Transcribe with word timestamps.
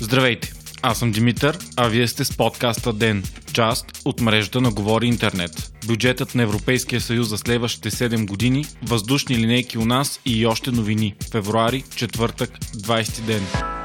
Здравейте, 0.00 0.52
аз 0.82 0.98
съм 0.98 1.12
Димитър, 1.12 1.58
а 1.76 1.88
вие 1.88 2.08
сте 2.08 2.24
с 2.24 2.36
подкаста 2.36 2.92
ДЕН, 2.92 3.22
част 3.52 3.86
от 4.04 4.20
мрежата 4.20 4.60
на 4.60 4.70
Говори 4.70 5.06
Интернет. 5.06 5.72
Бюджетът 5.86 6.34
на 6.34 6.42
Европейския 6.42 7.00
съюз 7.00 7.28
за 7.28 7.38
следващите 7.38 7.90
7 7.90 8.26
години, 8.26 8.66
въздушни 8.82 9.38
линейки 9.38 9.78
у 9.78 9.84
нас 9.84 10.20
и 10.26 10.46
още 10.46 10.70
новини. 10.70 11.14
Февруари, 11.32 11.84
четвъртък, 11.96 12.50
20 12.60 13.20
ден. 13.20 13.75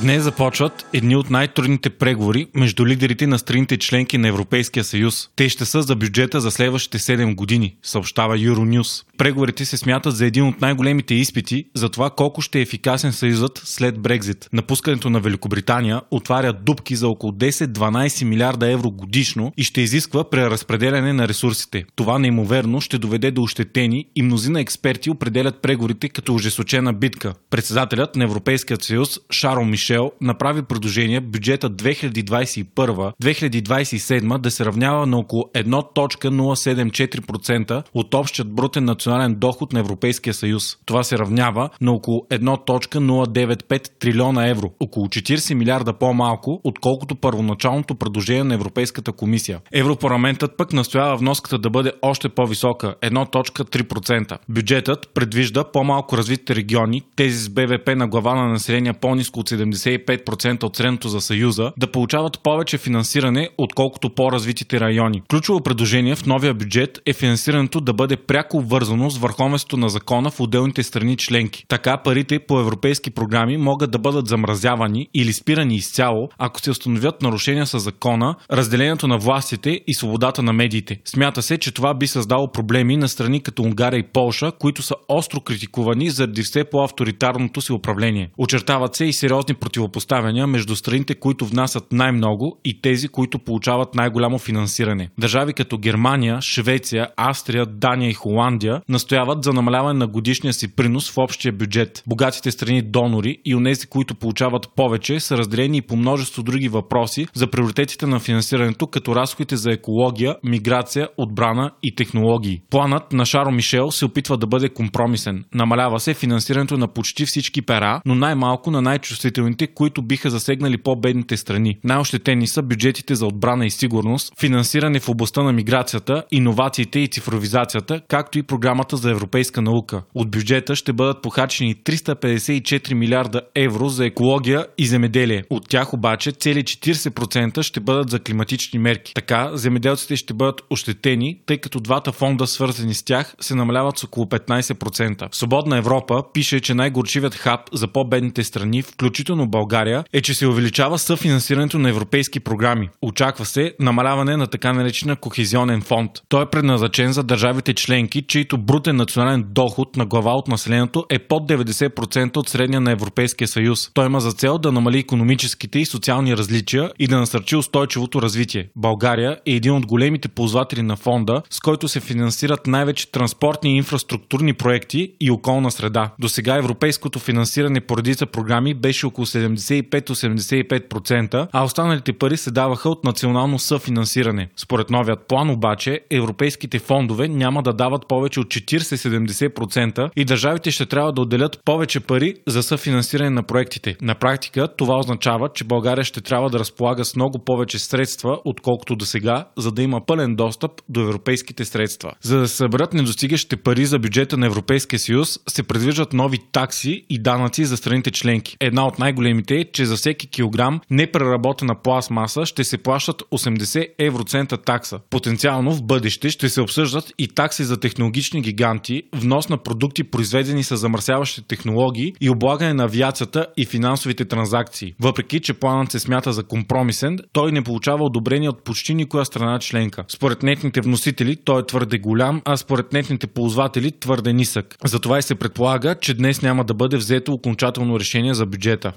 Днес 0.00 0.22
започват 0.22 0.86
едни 0.92 1.16
от 1.16 1.30
най-трудните 1.30 1.90
преговори 1.90 2.46
между 2.54 2.86
лидерите 2.86 3.26
на 3.26 3.38
страните 3.38 3.76
членки 3.76 4.18
на 4.18 4.28
Европейския 4.28 4.84
съюз. 4.84 5.28
Те 5.36 5.48
ще 5.48 5.64
са 5.64 5.82
за 5.82 5.96
бюджета 5.96 6.40
за 6.40 6.50
следващите 6.50 6.98
7 6.98 7.34
години, 7.34 7.76
съобщава 7.82 8.38
Euronews. 8.38 9.04
Преговорите 9.18 9.64
се 9.64 9.76
смятат 9.76 10.16
за 10.16 10.26
един 10.26 10.44
от 10.44 10.60
най-големите 10.60 11.14
изпити 11.14 11.64
за 11.74 11.88
това 11.88 12.10
колко 12.10 12.42
ще 12.42 12.58
е 12.58 12.62
ефикасен 12.62 13.12
съюзът 13.12 13.62
след 13.64 14.00
Брекзит. 14.00 14.48
Напускането 14.52 15.10
на 15.10 15.20
Великобритания 15.20 16.00
отваря 16.10 16.52
дупки 16.52 16.96
за 16.96 17.08
около 17.08 17.32
10-12 17.32 18.24
милиарда 18.24 18.70
евро 18.70 18.90
годишно 18.90 19.52
и 19.56 19.64
ще 19.64 19.80
изисква 19.80 20.30
преразпределяне 20.30 21.12
на 21.12 21.28
ресурсите. 21.28 21.84
Това 21.94 22.18
неимоверно 22.18 22.80
ще 22.80 22.98
доведе 22.98 23.30
до 23.30 23.42
ощетени 23.42 24.06
и 24.16 24.22
мнозина 24.22 24.60
експерти 24.60 25.10
определят 25.10 25.62
преговорите 25.62 26.08
като 26.08 26.34
ожесочена 26.34 26.92
битка. 26.92 27.34
Председателят 27.50 28.16
на 28.16 28.24
Европейския 28.24 28.76
съюз 28.80 29.18
Шарл 29.30 29.64
Мишел 29.64 29.85
Мишел 29.86 30.12
направи 30.20 30.62
предложение 30.62 31.20
бюджета 31.20 31.70
2021-2027 31.70 34.38
да 34.38 34.50
се 34.50 34.64
равнява 34.64 35.06
на 35.06 35.18
около 35.18 35.44
1.074% 35.54 37.82
от 37.94 38.14
общият 38.14 38.52
брутен 38.52 38.84
национален 38.84 39.34
доход 39.34 39.72
на 39.72 39.80
Европейския 39.80 40.34
съюз. 40.34 40.76
Това 40.86 41.02
се 41.02 41.18
равнява 41.18 41.70
на 41.80 41.92
около 41.92 42.26
1.095 42.30 43.88
трилиона 43.98 44.48
евро, 44.48 44.70
около 44.80 45.06
40 45.06 45.54
милиарда 45.54 45.92
по-малко, 45.92 46.60
отколкото 46.64 47.16
първоначалното 47.16 47.94
предложение 47.94 48.44
на 48.44 48.54
Европейската 48.54 49.12
комисия. 49.12 49.60
Европарламентът 49.72 50.56
пък 50.56 50.72
настоява 50.72 51.16
вноската 51.16 51.58
да 51.58 51.70
бъде 51.70 51.92
още 52.02 52.28
по-висока 52.28 52.94
1.3%. 53.02 54.38
Бюджетът 54.48 55.08
предвижда 55.14 55.64
по-малко 55.64 56.16
развитите 56.16 56.54
региони, 56.54 57.02
тези 57.16 57.38
с 57.38 57.48
БВП 57.48 57.96
на 57.96 58.08
глава 58.08 58.34
на 58.34 58.48
население 58.48 58.92
по-низко 58.92 59.40
от 59.40 59.50
70 59.50 59.75
75% 59.76 60.62
от 60.62 60.76
средното 60.76 61.08
за 61.08 61.20
Съюза, 61.20 61.72
да 61.76 61.90
получават 61.92 62.40
повече 62.42 62.78
финансиране, 62.78 63.48
отколкото 63.58 64.10
по-развитите 64.10 64.80
райони. 64.80 65.22
Ключово 65.30 65.60
предложение 65.60 66.16
в 66.16 66.26
новия 66.26 66.54
бюджет 66.54 66.98
е 67.06 67.12
финансирането 67.12 67.80
да 67.80 67.92
бъде 67.92 68.16
пряко 68.16 68.60
вързано 68.60 69.10
с 69.10 69.18
върховенството 69.18 69.76
на 69.76 69.88
закона 69.88 70.30
в 70.30 70.40
отделните 70.40 70.82
страни 70.82 71.16
членки. 71.16 71.64
Така 71.68 71.96
парите 71.96 72.38
по 72.38 72.60
европейски 72.60 73.10
програми 73.10 73.56
могат 73.56 73.90
да 73.90 73.98
бъдат 73.98 74.28
замразявани 74.28 75.08
или 75.14 75.32
спирани 75.32 75.76
изцяло, 75.76 76.28
ако 76.38 76.60
се 76.60 76.70
установят 76.70 77.22
нарушения 77.22 77.66
с 77.66 77.78
закона, 77.78 78.34
разделението 78.52 79.08
на 79.08 79.18
властите 79.18 79.80
и 79.86 79.94
свободата 79.94 80.42
на 80.42 80.52
медиите. 80.52 81.00
Смята 81.04 81.42
се, 81.42 81.58
че 81.58 81.74
това 81.74 81.94
би 81.94 82.06
създало 82.06 82.52
проблеми 82.52 82.96
на 82.96 83.08
страни 83.08 83.42
като 83.42 83.62
Унгария 83.62 83.98
и 83.98 84.12
Полша, 84.12 84.52
които 84.58 84.82
са 84.82 84.94
остро 85.08 85.40
критикувани 85.40 86.10
заради 86.10 86.42
все 86.42 86.64
по-авторитарното 86.64 87.60
си 87.60 87.72
управление. 87.72 88.30
Очертават 88.38 88.94
се 88.94 89.04
и 89.04 89.12
сериозни 89.12 89.54
противопоставяния 89.66 90.46
между 90.46 90.76
страните, 90.76 91.14
които 91.14 91.46
внасят 91.46 91.92
най-много 91.92 92.60
и 92.64 92.80
тези, 92.80 93.08
които 93.08 93.38
получават 93.38 93.94
най-голямо 93.94 94.38
финансиране. 94.38 95.08
Държави 95.18 95.52
като 95.52 95.78
Германия, 95.78 96.38
Швеция, 96.42 97.08
Австрия, 97.16 97.66
Дания 97.66 98.10
и 98.10 98.14
Холандия 98.14 98.80
настояват 98.88 99.44
за 99.44 99.52
намаляване 99.52 99.98
на 99.98 100.06
годишния 100.06 100.52
си 100.52 100.76
принос 100.76 101.10
в 101.10 101.18
общия 101.18 101.52
бюджет. 101.52 102.02
Богатите 102.06 102.50
страни 102.50 102.82
донори 102.82 103.38
и 103.44 103.54
онези, 103.54 103.86
които 103.86 104.14
получават 104.14 104.68
повече, 104.76 105.20
са 105.20 105.36
разделени 105.36 105.76
и 105.76 105.82
по 105.82 105.96
множество 105.96 106.42
други 106.42 106.68
въпроси 106.68 107.26
за 107.34 107.46
приоритетите 107.50 108.06
на 108.06 108.20
финансирането, 108.20 108.86
като 108.86 109.16
разходите 109.16 109.56
за 109.56 109.72
екология, 109.72 110.36
миграция, 110.44 111.08
отбрана 111.16 111.70
и 111.82 111.94
технологии. 111.94 112.62
Планът 112.70 113.12
на 113.12 113.24
Шаро 113.24 113.50
Мишел 113.50 113.90
се 113.90 114.04
опитва 114.04 114.36
да 114.36 114.46
бъде 114.46 114.68
компромисен. 114.68 115.44
Намалява 115.54 116.00
се 116.00 116.14
финансирането 116.14 116.76
на 116.76 116.88
почти 116.88 117.26
всички 117.26 117.62
пера, 117.62 118.00
но 118.06 118.14
най-малко 118.14 118.70
на 118.70 118.82
най-чувствителните 118.82 119.55
фондовете, 119.56 119.66
които 119.74 120.02
биха 120.02 120.30
засегнали 120.30 120.76
по-бедните 120.78 121.36
страни. 121.36 121.78
Най-ощетени 121.84 122.46
са 122.46 122.62
бюджетите 122.62 123.14
за 123.14 123.26
отбрана 123.26 123.66
и 123.66 123.70
сигурност, 123.70 124.32
финансиране 124.40 125.00
в 125.00 125.08
областта 125.08 125.42
на 125.42 125.52
миграцията, 125.52 126.24
иновациите 126.30 127.00
и 127.00 127.08
цифровизацията, 127.08 128.00
както 128.08 128.38
и 128.38 128.42
програмата 128.42 128.96
за 128.96 129.10
европейска 129.10 129.62
наука. 129.62 130.02
От 130.14 130.30
бюджета 130.30 130.76
ще 130.76 130.92
бъдат 130.92 131.22
похарчени 131.22 131.74
354 131.74 132.94
милиарда 132.94 133.40
евро 133.54 133.88
за 133.88 134.06
екология 134.06 134.66
и 134.78 134.86
земеделие. 134.86 135.42
От 135.50 135.68
тях 135.68 135.94
обаче 135.94 136.32
цели 136.32 136.62
40% 136.64 137.62
ще 137.62 137.80
бъдат 137.80 138.10
за 138.10 138.18
климатични 138.18 138.78
мерки. 138.78 139.12
Така, 139.14 139.50
земеделците 139.54 140.16
ще 140.16 140.34
бъдат 140.34 140.60
ощетени, 140.70 141.40
тъй 141.46 141.58
като 141.58 141.80
двата 141.80 142.12
фонда, 142.12 142.46
свързани 142.46 142.94
с 142.94 143.04
тях, 143.04 143.34
се 143.40 143.54
намаляват 143.54 143.98
с 143.98 144.04
около 144.04 144.26
15%. 144.26 145.32
В 145.32 145.36
Свободна 145.36 145.78
Европа 145.78 146.22
пише, 146.34 146.60
че 146.60 146.74
най-горчивият 146.74 147.34
хаб 147.34 147.60
за 147.72 147.88
по-бедните 147.88 148.44
страни, 148.44 148.82
включително 148.82 149.45
България 149.48 150.04
е, 150.12 150.20
че 150.20 150.34
се 150.34 150.46
увеличава 150.46 150.98
съфинансирането 150.98 151.78
на 151.78 151.90
европейски 151.90 152.40
програми. 152.40 152.88
Очаква 153.02 153.44
се 153.44 153.72
намаляване 153.80 154.36
на 154.36 154.46
така 154.46 154.72
наречена 154.72 155.16
кохезионен 155.16 155.82
фонд. 155.82 156.10
Той 156.28 156.42
е 156.42 156.46
предназначен 156.46 157.12
за 157.12 157.22
държавите 157.22 157.74
членки, 157.74 158.22
чието 158.22 158.58
брутен 158.58 158.96
национален 158.96 159.44
доход 159.48 159.96
на 159.96 160.06
глава 160.06 160.32
от 160.32 160.48
населението 160.48 161.04
е 161.10 161.18
под 161.18 161.48
90% 161.50 162.36
от 162.36 162.48
средния 162.48 162.80
на 162.80 162.90
Европейския 162.90 163.48
съюз. 163.48 163.90
Той 163.94 164.06
има 164.06 164.20
за 164.20 164.32
цел 164.32 164.58
да 164.58 164.72
намали 164.72 164.98
економическите 164.98 165.78
и 165.78 165.86
социални 165.86 166.36
различия 166.36 166.90
и 166.98 167.06
да 167.06 167.18
насърчи 167.18 167.56
устойчивото 167.56 168.22
развитие. 168.22 168.68
България 168.76 169.38
е 169.46 169.52
един 169.52 169.72
от 169.72 169.86
големите 169.86 170.28
ползватели 170.28 170.82
на 170.82 170.96
фонда, 170.96 171.42
с 171.50 171.60
който 171.60 171.88
се 171.88 172.00
финансират 172.00 172.66
най-вече 172.66 173.10
транспортни 173.10 173.70
и 173.70 173.76
инфраструктурни 173.76 174.54
проекти 174.54 175.12
и 175.20 175.30
околна 175.30 175.70
среда. 175.70 176.10
До 176.18 176.28
сега 176.28 176.56
европейското 176.56 177.18
финансиране 177.18 177.80
по 177.80 177.96
редица 177.96 178.26
програми 178.26 178.74
беше 178.74 179.06
около 179.06 179.26
75-85%, 179.36 181.48
а 181.52 181.64
останалите 181.64 182.12
пари 182.12 182.36
се 182.36 182.50
даваха 182.50 182.88
от 182.88 183.04
национално 183.04 183.58
съфинансиране. 183.58 184.48
Според 184.56 184.90
новият 184.90 185.28
план 185.28 185.50
обаче, 185.50 186.00
европейските 186.10 186.78
фондове 186.78 187.28
няма 187.28 187.62
да 187.62 187.72
дават 187.72 188.08
повече 188.08 188.40
от 188.40 188.46
40-70% 188.46 190.10
и 190.16 190.24
държавите 190.24 190.70
ще 190.70 190.86
трябва 190.86 191.12
да 191.12 191.22
отделят 191.22 191.60
повече 191.64 192.00
пари 192.00 192.34
за 192.46 192.62
съфинансиране 192.62 193.30
на 193.30 193.42
проектите. 193.42 193.96
На 194.02 194.14
практика 194.14 194.68
това 194.76 194.98
означава, 194.98 195.48
че 195.54 195.64
България 195.64 196.04
ще 196.04 196.20
трябва 196.20 196.50
да 196.50 196.58
разполага 196.58 197.04
с 197.04 197.16
много 197.16 197.38
повече 197.38 197.78
средства, 197.78 198.38
отколкото 198.44 198.96
до 198.96 199.04
сега, 199.04 199.44
за 199.58 199.72
да 199.72 199.82
има 199.82 200.00
пълен 200.06 200.36
достъп 200.36 200.72
до 200.88 201.00
европейските 201.00 201.64
средства. 201.64 202.12
За 202.22 202.38
да 202.38 202.48
се 202.48 202.56
съберат 202.56 202.94
недостигащите 202.94 203.56
пари 203.56 203.86
за 203.86 203.98
бюджета 203.98 204.36
на 204.36 204.46
Европейския 204.46 204.98
съюз, 204.98 205.38
се 205.48 205.62
предвиждат 205.62 206.12
нови 206.12 206.38
такси 206.52 207.04
и 207.10 207.18
данъци 207.18 207.64
за 207.64 207.76
страните 207.76 208.10
членки. 208.10 208.56
Една 208.60 208.86
от 208.86 208.98
най 208.98 209.12
най-големите 209.26 209.54
е, 209.54 209.64
че 209.64 209.86
за 209.86 209.96
всеки 209.96 210.26
килограм 210.26 210.80
непреработена 210.90 211.74
пластмаса 211.82 212.46
ще 212.46 212.64
се 212.64 212.78
плащат 212.78 213.22
80 213.22 213.86
евроцента 213.98 214.56
такса. 214.56 214.98
Потенциално 215.10 215.72
в 215.72 215.82
бъдеще 215.82 216.30
ще 216.30 216.48
се 216.48 216.60
обсъждат 216.60 217.12
и 217.18 217.28
такси 217.28 217.64
за 217.64 217.80
технологични 217.80 218.40
гиганти, 218.40 219.02
внос 219.14 219.48
на 219.48 219.58
продукти 219.58 220.04
произведени 220.04 220.62
с 220.62 220.76
замърсяващи 220.76 221.42
технологии 221.48 222.12
и 222.20 222.30
облагане 222.30 222.74
на 222.74 222.84
авиацията 222.84 223.46
и 223.56 223.66
финансовите 223.66 224.24
транзакции. 224.24 224.94
Въпреки, 225.00 225.40
че 225.40 225.54
планът 225.54 225.92
се 225.92 225.98
смята 225.98 226.32
за 226.32 226.42
компромисен, 226.42 227.18
той 227.32 227.52
не 227.52 227.62
получава 227.62 228.04
одобрение 228.04 228.48
от 228.48 228.64
почти 228.64 228.94
никоя 228.94 229.24
страна 229.24 229.58
членка. 229.58 230.04
Според 230.08 230.42
нетните 230.42 230.80
вносители 230.80 231.36
той 231.44 231.60
е 231.60 231.66
твърде 231.66 231.98
голям, 231.98 232.42
а 232.44 232.56
според 232.56 232.92
нетните 232.92 233.26
ползватели 233.26 233.92
твърде 234.00 234.32
нисък. 234.32 234.76
Затова 234.84 235.18
и 235.18 235.22
се 235.22 235.34
предполага, 235.34 235.94
че 235.94 236.14
днес 236.14 236.42
няма 236.42 236.64
да 236.64 236.74
бъде 236.74 236.96
взето 236.96 237.32
окончателно 237.32 238.00
решение 238.00 238.34
за 238.34 238.46
бюджета. 238.46 238.92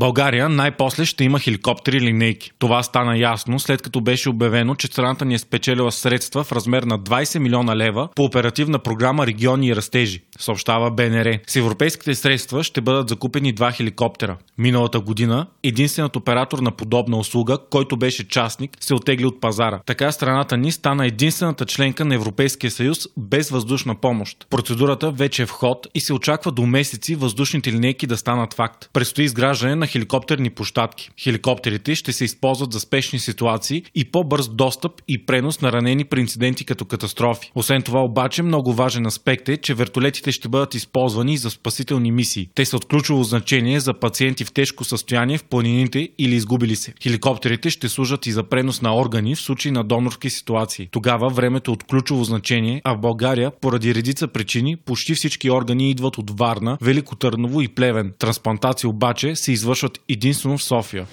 България 0.00 0.48
най-после 0.48 1.04
ще 1.04 1.24
има 1.24 1.38
хеликоптери 1.38 2.00
линейки. 2.00 2.52
Това 2.58 2.82
стана 2.82 3.18
ясно 3.18 3.58
след 3.58 3.82
като 3.82 4.00
беше 4.00 4.30
обявено, 4.30 4.74
че 4.74 4.86
страната 4.86 5.24
ни 5.24 5.34
е 5.34 5.38
спечелила 5.38 5.92
средства 5.92 6.44
в 6.44 6.52
размер 6.52 6.82
на 6.82 6.98
20 6.98 7.38
милиона 7.38 7.76
лева 7.76 8.08
по 8.16 8.24
оперативна 8.24 8.78
програма 8.78 9.26
Региони 9.26 9.66
и 9.66 9.76
растежи, 9.76 10.22
съобщава 10.40 10.90
БНР. 10.90 11.38
С 11.46 11.56
европейските 11.56 12.14
средства 12.14 12.64
ще 12.64 12.80
бъдат 12.80 13.08
закупени 13.08 13.52
два 13.52 13.72
хеликоптера. 13.72 14.36
Миналата 14.58 15.00
година 15.00 15.46
единственият 15.62 16.16
оператор 16.16 16.58
на 16.58 16.70
подобна 16.70 17.18
услуга, 17.18 17.58
който 17.70 17.96
беше 17.96 18.28
частник, 18.28 18.76
се 18.80 18.94
отегли 18.94 19.26
от 19.26 19.40
пазара. 19.40 19.80
Така 19.86 20.12
страната 20.12 20.56
ни 20.56 20.72
стана 20.72 21.06
единствената 21.06 21.66
членка 21.66 22.04
на 22.04 22.14
Европейския 22.14 22.70
съюз 22.70 22.98
без 23.16 23.50
въздушна 23.50 23.94
помощ. 23.94 24.46
Процедурата 24.50 25.10
вече 25.10 25.42
е 25.42 25.46
в 25.46 25.50
ход 25.50 25.86
и 25.94 26.00
се 26.00 26.12
очаква 26.12 26.52
до 26.52 26.66
месеци 26.66 27.14
въздушните 27.14 27.72
линейки 27.72 28.06
да 28.06 28.16
станат 28.16 28.54
факт. 28.54 28.90
Предстои 28.92 29.24
изграждане 29.24 29.76
на 29.76 29.86
хеликоптерни 29.86 30.50
площадки. 30.50 31.10
Хеликоптерите 31.22 31.94
ще 31.94 32.12
се 32.12 32.24
използват 32.24 32.72
за 32.72 32.80
спешни 32.80 33.18
ситуации 33.18 33.82
и 33.94 34.04
по-бърз 34.04 34.48
достъп 34.48 34.92
и 35.08 35.26
пренос 35.26 35.60
на 35.60 35.72
ранени 35.72 36.04
при 36.04 36.20
инциденти 36.20 36.64
като 36.64 36.84
катастрофи. 36.84 37.52
Освен 37.54 37.82
това 37.82 38.00
обаче 38.00 38.42
много 38.42 38.72
важен 38.72 39.06
аспект 39.06 39.48
е, 39.48 39.56
че 39.56 39.74
вертолетите 39.74 40.29
Ракетите 40.30 40.40
ще 40.40 40.48
бъдат 40.48 40.74
използвани 40.74 41.36
за 41.36 41.50
спасителни 41.50 42.12
мисии. 42.12 42.48
Те 42.54 42.64
са 42.64 42.76
от 42.76 42.84
ключово 42.84 43.24
значение 43.24 43.80
за 43.80 43.94
пациенти 43.94 44.44
в 44.44 44.52
тежко 44.52 44.84
състояние 44.84 45.38
в 45.38 45.44
планините 45.44 46.08
или 46.18 46.34
изгубили 46.34 46.76
се. 46.76 46.94
Хеликоптерите 47.02 47.70
ще 47.70 47.88
служат 47.88 48.26
и 48.26 48.32
за 48.32 48.42
пренос 48.42 48.82
на 48.82 48.96
органи 48.96 49.34
в 49.34 49.40
случай 49.40 49.72
на 49.72 49.84
донорски 49.84 50.30
ситуации. 50.30 50.88
Тогава 50.90 51.28
времето 51.28 51.70
е 51.70 51.74
от 51.74 51.84
ключово 51.84 52.24
значение, 52.24 52.80
а 52.84 52.94
в 52.94 53.00
България, 53.00 53.50
поради 53.60 53.94
редица 53.94 54.28
причини, 54.28 54.76
почти 54.76 55.14
всички 55.14 55.50
органи 55.50 55.90
идват 55.90 56.18
от 56.18 56.38
Варна, 56.38 56.78
Велико 56.80 57.16
Търново 57.16 57.60
и 57.60 57.68
Плевен. 57.68 58.12
Трансплантации 58.18 58.88
обаче 58.88 59.36
се 59.36 59.52
извършват 59.52 59.98
единствено 60.08 60.58
в 60.58 60.62
София. 60.62 61.06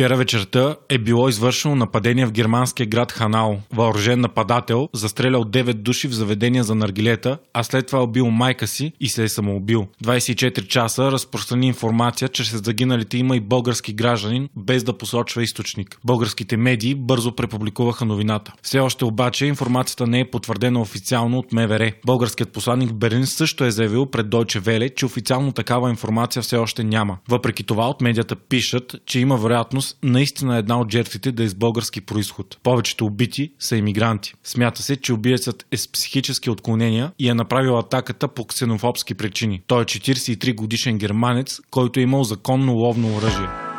Вчера 0.00 0.16
вечерта 0.16 0.76
е 0.88 0.98
било 0.98 1.28
извършено 1.28 1.74
нападение 1.74 2.26
в 2.26 2.32
германския 2.32 2.86
град 2.86 3.12
Ханао. 3.12 3.56
Въоръжен 3.72 4.20
нападател 4.20 4.88
застрелял 4.92 5.44
9 5.44 5.72
души 5.72 6.08
в 6.08 6.12
заведения 6.12 6.64
за 6.64 6.74
наргилета, 6.74 7.38
а 7.54 7.62
след 7.62 7.86
това 7.86 8.02
убил 8.02 8.30
майка 8.30 8.66
си 8.66 8.92
и 9.00 9.08
се 9.08 9.24
е 9.24 9.28
самоубил. 9.28 9.86
24 10.04 10.66
часа 10.66 11.12
разпространи 11.12 11.66
информация, 11.66 12.28
че 12.28 12.44
сред 12.44 12.64
загиналите 12.64 13.18
има 13.18 13.36
и 13.36 13.40
български 13.40 13.92
гражданин, 13.92 14.48
без 14.56 14.84
да 14.84 14.98
посочва 14.98 15.42
източник. 15.42 15.98
Българските 16.04 16.56
медии 16.56 16.94
бързо 16.94 17.36
препубликуваха 17.36 18.04
новината. 18.04 18.52
Все 18.62 18.78
още 18.78 19.04
обаче 19.04 19.46
информацията 19.46 20.06
не 20.06 20.20
е 20.20 20.30
потвърдена 20.30 20.80
официално 20.80 21.38
от 21.38 21.52
МВР. 21.52 21.92
Българският 22.06 22.52
посланник 22.52 22.94
Берлин 22.94 23.26
също 23.26 23.64
е 23.64 23.70
заявил 23.70 24.06
пред 24.06 24.26
Deutsche 24.26 24.60
Welle, 24.60 24.94
че 24.94 25.06
официално 25.06 25.52
такава 25.52 25.90
информация 25.90 26.42
все 26.42 26.56
още 26.56 26.84
няма. 26.84 27.18
Въпреки 27.28 27.64
това 27.64 27.88
от 27.88 28.00
медията 28.00 28.36
пишат, 28.36 28.96
че 29.06 29.20
има 29.20 29.36
вероятност 29.36 29.89
наистина 30.02 30.56
една 30.56 30.80
от 30.80 30.92
жертвите 30.92 31.32
да 31.32 31.42
е 31.44 31.48
с 31.48 31.54
български 31.54 32.00
происход. 32.00 32.58
Повечето 32.62 33.06
убити 33.06 33.52
са 33.58 33.76
иммигранти. 33.76 34.34
Смята 34.44 34.82
се, 34.82 34.96
че 34.96 35.12
убиецът 35.12 35.66
е 35.70 35.76
с 35.76 35.92
психически 35.92 36.50
отклонения 36.50 37.12
и 37.18 37.28
е 37.28 37.34
направил 37.34 37.78
атаката 37.78 38.28
по 38.28 38.44
ксенофобски 38.44 39.14
причини. 39.14 39.62
Той 39.66 39.82
е 39.82 39.84
43 39.84 40.54
годишен 40.54 40.98
германец, 40.98 41.60
който 41.70 42.00
е 42.00 42.02
имал 42.02 42.24
законно 42.24 42.72
ловно 42.74 43.16
оръжие. 43.16 43.69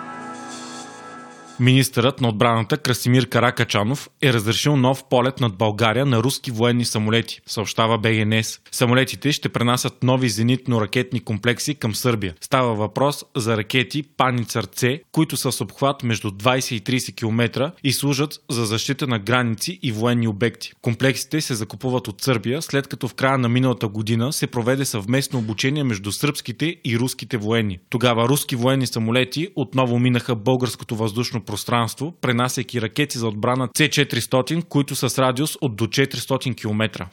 Министърът 1.61 2.21
на 2.21 2.29
отбраната 2.29 2.77
Красимир 2.77 3.29
Каракачанов 3.29 4.09
е 4.21 4.33
разрешил 4.33 4.75
нов 4.75 5.03
полет 5.09 5.39
над 5.39 5.57
България 5.57 6.05
на 6.05 6.23
руски 6.23 6.51
военни 6.51 6.85
самолети, 6.85 7.41
съобщава 7.45 7.97
БГНС. 7.97 8.59
Самолетите 8.71 9.31
ще 9.31 9.49
пренасят 9.49 10.03
нови 10.03 10.29
зенитно-ракетни 10.29 11.23
комплекси 11.23 11.75
към 11.75 11.95
Сърбия. 11.95 12.35
Става 12.41 12.75
въпрос 12.75 13.25
за 13.35 13.57
ракети 13.57 14.03
Паницар 14.03 14.67
С, 14.75 14.99
които 15.11 15.37
са 15.37 15.51
с 15.51 15.61
обхват 15.61 16.03
между 16.03 16.29
20 16.31 16.73
и 16.73 16.99
30 16.99 17.15
км 17.15 17.71
и 17.83 17.93
служат 17.93 18.39
за 18.49 18.65
защита 18.65 19.07
на 19.07 19.19
граници 19.19 19.79
и 19.83 19.91
военни 19.91 20.27
обекти. 20.27 20.73
Комплексите 20.81 21.41
се 21.41 21.55
закупуват 21.55 22.07
от 22.07 22.21
Сърбия, 22.21 22.61
след 22.61 22.87
като 22.87 23.07
в 23.07 23.13
края 23.13 23.37
на 23.37 23.49
миналата 23.49 23.87
година 23.87 24.33
се 24.33 24.47
проведе 24.47 24.85
съвместно 24.85 25.39
обучение 25.39 25.83
между 25.83 26.11
сръбските 26.11 26.75
и 26.85 26.99
руските 26.99 27.37
военни. 27.37 27.79
Тогава 27.89 28.29
руски 28.29 28.55
военни 28.55 28.87
самолети 28.87 29.47
отново 29.55 29.99
минаха 29.99 30.35
българското 30.35 30.95
въздушно 30.95 31.45
пространство, 31.51 32.13
пренасяйки 32.21 32.81
ракети 32.81 33.17
за 33.17 33.27
отбрана 33.27 33.67
C-400, 33.67 34.63
които 34.63 34.95
са 34.95 35.09
с 35.09 35.19
радиус 35.19 35.57
от 35.61 35.75
до 35.75 35.87
400 35.87 36.55
км. 36.55 37.07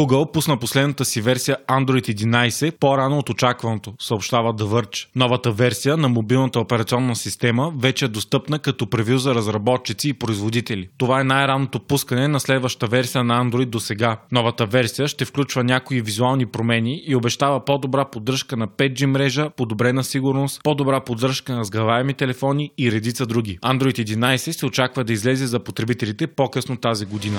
Google 0.00 0.32
пусна 0.32 0.56
последната 0.56 1.04
си 1.04 1.20
версия 1.20 1.56
Android 1.68 2.14
11 2.14 2.70
по-рано 2.78 3.18
от 3.18 3.28
очакваното, 3.28 3.94
съобщава 3.98 4.54
The 4.54 4.64
Verge. 4.64 5.06
Новата 5.16 5.52
версия 5.52 5.96
на 5.96 6.08
мобилната 6.08 6.60
операционна 6.60 7.16
система 7.16 7.72
вече 7.78 8.04
е 8.04 8.08
достъпна 8.08 8.58
като 8.58 8.90
превю 8.90 9.18
за 9.18 9.34
разработчици 9.34 10.08
и 10.08 10.12
производители. 10.12 10.88
Това 10.98 11.20
е 11.20 11.24
най-ранното 11.24 11.80
пускане 11.80 12.28
на 12.28 12.40
следващата 12.40 12.86
версия 12.86 13.24
на 13.24 13.44
Android 13.44 13.64
до 13.64 13.80
сега. 13.80 14.20
Новата 14.32 14.66
версия 14.66 15.08
ще 15.08 15.24
включва 15.24 15.64
някои 15.64 16.00
визуални 16.00 16.46
промени 16.46 17.02
и 17.06 17.16
обещава 17.16 17.64
по-добра 17.64 18.04
поддръжка 18.04 18.56
на 18.56 18.68
5G 18.68 19.06
мрежа, 19.06 19.50
подобрена 19.50 20.04
сигурност, 20.04 20.60
по-добра 20.64 21.00
поддръжка 21.00 21.54
на 21.54 21.64
сгъваеми 21.64 22.14
телефони 22.14 22.70
и 22.78 22.92
редица 22.92 23.26
други. 23.26 23.58
Android 23.58 24.16
11 24.16 24.36
се 24.36 24.66
очаква 24.66 25.04
да 25.04 25.12
излезе 25.12 25.46
за 25.46 25.60
потребителите 25.60 26.26
по-късно 26.26 26.76
тази 26.76 27.06
година. 27.06 27.38